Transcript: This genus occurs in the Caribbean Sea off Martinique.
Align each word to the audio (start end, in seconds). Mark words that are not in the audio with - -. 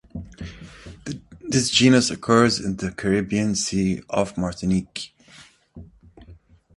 This 1.41 1.69
genus 1.69 2.09
occurs 2.09 2.59
in 2.59 2.77
the 2.77 2.89
Caribbean 2.89 3.53
Sea 3.53 4.01
off 4.09 4.35
Martinique. 4.35 5.13